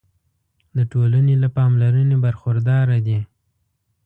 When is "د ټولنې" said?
0.77-1.35